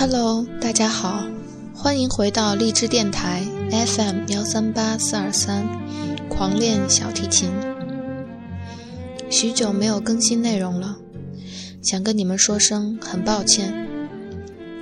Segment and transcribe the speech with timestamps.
[0.00, 1.24] Hello，大家好，
[1.74, 5.68] 欢迎回到荔枝电台 FM 幺三八四二三，
[6.26, 7.50] 狂练小提琴。
[9.28, 10.96] 许久没有更新内容了，
[11.82, 13.86] 想跟你们说声很抱歉。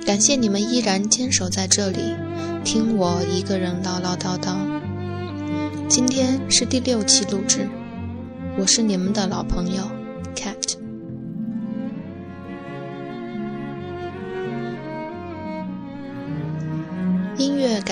[0.05, 2.15] 感谢你们依然坚守在这里，
[2.63, 4.55] 听我一个人唠唠叨叨。
[5.89, 7.67] 今天是第六期录制，
[8.57, 9.83] 我是你们的老朋友
[10.33, 10.77] Cat。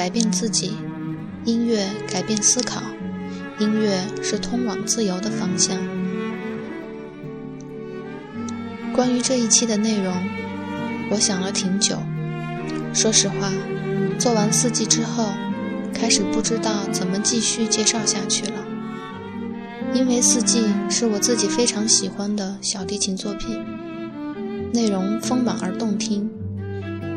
[0.07, 0.71] 改变自己，
[1.43, 2.81] 音乐改变思考，
[3.59, 5.77] 音乐是通往自由的方向。
[8.95, 10.13] 关于这一期的内容，
[11.11, 11.97] 我想了挺久。
[12.93, 13.51] 说实话，
[14.17, 15.33] 做完四季之后，
[15.93, 18.65] 开始不知道怎么继续介绍下去了。
[19.93, 23.61] 因为四季是我自己非常喜欢的小提琴作品，
[24.71, 26.29] 内容丰满而动听。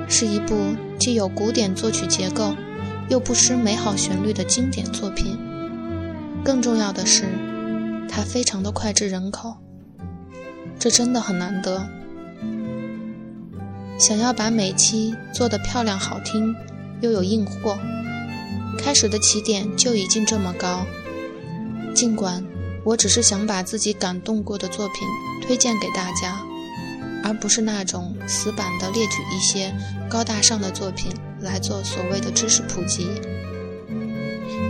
[0.09, 2.57] 是一部既有古典作曲结构，
[3.11, 5.37] 又不失美好旋律的经典作品。
[6.43, 7.25] 更重要的是，
[8.09, 9.57] 它非常的脍炙人口，
[10.79, 11.87] 这真的很难得。
[13.99, 16.55] 想要把每期做得漂亮好听，
[17.03, 17.79] 又有硬货，
[18.79, 20.87] 开始的起点就已经这么高。
[21.95, 22.43] 尽管
[22.85, 25.07] 我只是想把自己感动过的作品
[25.47, 26.41] 推荐给大家。
[27.23, 29.75] 而不是那种死板的列举一些
[30.09, 33.09] 高大上的作品来做所谓的知识普及。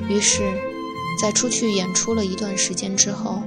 [0.09, 0.43] 于是，
[1.21, 3.43] 在出去演出了一段时间之后，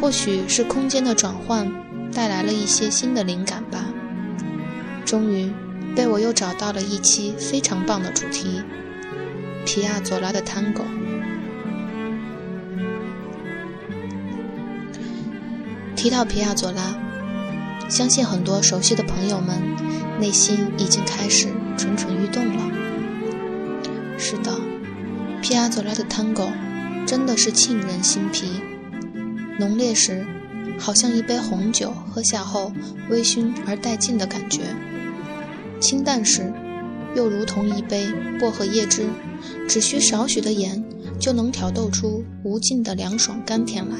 [0.00, 1.72] 或许是空间的转换
[2.12, 3.86] 带来了一些新的灵感吧，
[5.04, 5.50] 终于
[5.94, 8.62] 被我又找到了一期非常棒的主题——
[9.64, 10.82] 皮亚佐拉的《探戈》。
[15.94, 16.96] 提到皮亚佐拉。
[17.88, 19.62] 相信很多熟悉的朋友们，
[20.18, 22.62] 内心已经开始蠢蠢欲动了。
[24.18, 24.58] 是的，
[25.42, 26.48] 皮亚佐拉的探戈
[27.06, 28.60] 真的是沁人心脾，
[29.58, 30.26] 浓烈时
[30.78, 32.72] 好像一杯红酒喝下后
[33.10, 34.60] 微醺而带劲的感觉；
[35.80, 36.52] 清淡时
[37.14, 38.08] 又如同一杯
[38.40, 39.06] 薄荷叶汁，
[39.68, 40.82] 只需少许的盐
[41.20, 43.96] 就能挑逗出无尽的凉爽甘甜来。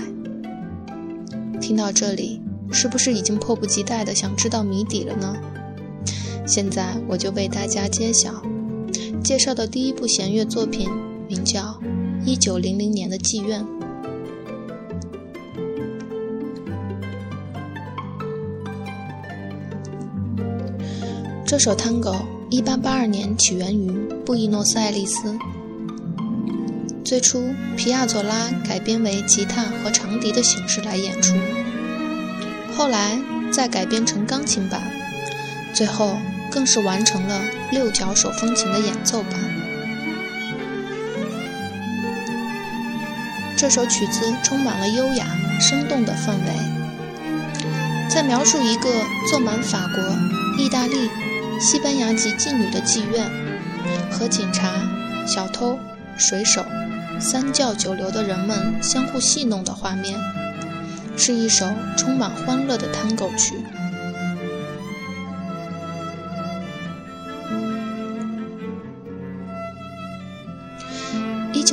[1.61, 2.41] 听到这里。
[2.73, 5.37] 是不是已经迫不及待的想知道谜底了呢？
[6.47, 8.43] 现在我就为大家揭晓。
[9.23, 10.89] 介绍的第一部弦乐作品
[11.29, 11.61] 名叫
[12.25, 13.61] 《一九零零年的妓院》。
[21.45, 22.15] 这首探戈
[22.51, 23.91] 一八八二年起源于
[24.25, 25.37] 布宜诺斯艾利斯，
[27.05, 27.43] 最初
[27.77, 31.35] 皮亚佐拉改编为吉他和长笛的形式来演出。
[32.77, 33.19] 后来
[33.51, 34.83] 再改编成钢琴版，
[35.73, 36.17] 最后
[36.57, 37.39] 更是完成了
[37.71, 39.33] 六角手风琴的演奏版。
[43.55, 45.27] 这首曲子充满了优雅、
[45.61, 48.89] 生动的氛围，在描述一个
[49.29, 50.03] 坐满法国、
[50.57, 51.11] 意大利、
[51.61, 53.31] 西班牙籍妓女的妓院，
[54.11, 54.71] 和警察、
[55.27, 55.79] 小偷、
[56.17, 56.65] 水手、
[57.21, 60.19] 三教九流的人们相互戏弄的画面。
[61.19, 61.67] 是一首
[61.99, 63.57] 充满欢乐的探戈曲。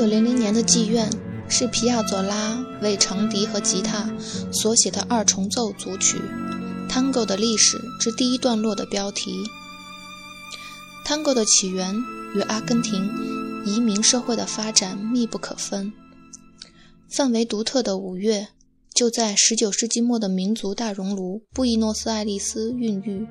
[0.03, 1.09] 九零零年的妓院
[1.47, 4.13] 是皮亚佐拉为长笛和吉他
[4.51, 6.17] 所写的二重奏组曲
[6.89, 9.45] 《Tango 的历史之第一段落》的标题。
[11.07, 11.95] Tango 的起源
[12.35, 13.09] 与阿根廷
[13.65, 15.93] 移民社会的发展密不可分，
[17.09, 18.49] 氛围独特的五月。
[18.93, 23.25] 就在19世纪末的民族大熔炉布宜诺斯艾利斯孕育。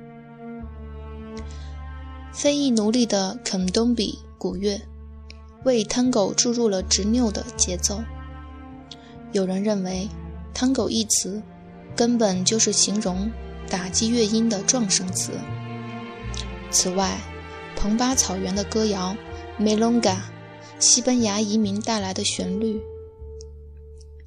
[2.33, 4.81] 非裔奴隶的肯东比古乐
[5.65, 8.01] 为 Tango 注入了执拗的节奏。
[9.31, 10.07] 有人认为
[10.53, 11.41] “Tango” 一词
[11.95, 13.31] 根本就是形容
[13.69, 15.31] 打击乐音的壮声词。
[16.69, 17.19] 此外，
[17.75, 19.15] 蓬巴草原的歌谣
[19.59, 20.17] “Melonga”，
[20.79, 22.81] 西班牙移民带来的旋律。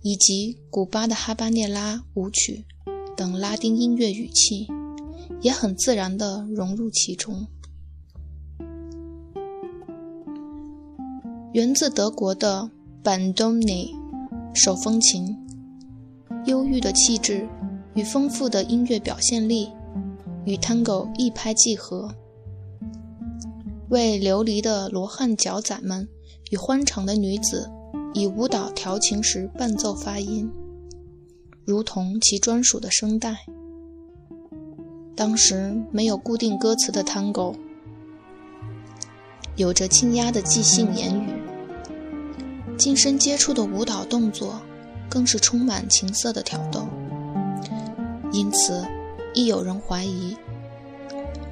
[0.02, 2.64] 以及古巴的哈巴涅拉舞曲
[3.16, 4.68] 等拉丁音乐语气，
[5.40, 7.48] 也很自然地融入其中。
[11.56, 12.68] 源自德国的
[13.02, 13.88] Bandoni
[14.52, 15.34] 手风琴，
[16.44, 17.48] 忧郁的气质
[17.94, 19.70] 与丰富的音乐表现力，
[20.44, 22.10] 与 Tango 一拍即合，
[23.88, 26.06] 为流离的罗汉脚仔们
[26.50, 27.70] 与欢场的女子。
[28.12, 30.50] 以舞蹈调情时伴奏发音，
[31.64, 33.34] 如同其专属的声带。
[35.14, 37.54] 当时没有固定歌词的 Tango，
[39.56, 41.25] 有着轻压的即兴言语，
[42.78, 44.60] 近身接触的舞蹈动作
[45.08, 46.86] 更是充满情色的挑逗。
[48.32, 48.84] 因此，
[49.34, 50.36] 亦有人怀疑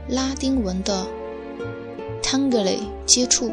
[0.09, 1.07] 拉丁文的
[2.23, 3.51] “tangere” 接触，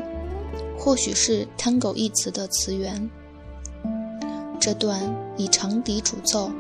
[0.78, 3.10] 或许是 “tango” 一词的词源。
[4.60, 5.00] 这段
[5.38, 6.52] 以长笛主奏、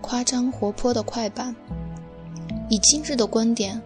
[0.00, 1.56] 夸张活泼的快板，
[2.68, 3.80] 以今日的观点，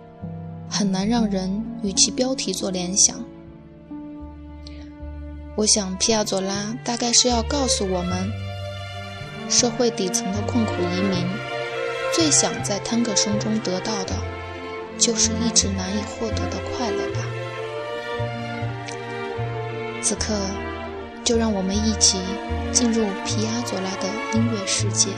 [0.69, 3.25] 很难让人与其标题做联想。
[5.59, 8.31] 我想，皮亚佐拉大概是要告诉我们，
[9.51, 11.27] 社会底层的困苦移民。
[12.15, 14.15] 最想在探戈声中得到的，
[14.97, 17.19] 就是一直难以获得的快乐吧。
[20.01, 20.33] 此刻，
[21.25, 22.21] 就让我们一起
[22.73, 25.09] 进入皮亚佐拉的音乐世界。